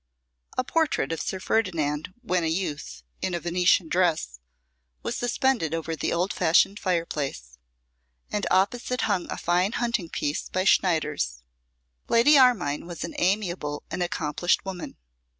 [0.57, 4.39] A portrait of Sir Ferdinand, when a youth, in a Venetian dress,
[5.03, 7.59] was suspended over the old fashioned fireplace;
[8.31, 11.43] and opposite hung a fine hunting piece by Schneiders.
[12.09, 14.97] Lady Armine was an amiable and accomplished woman.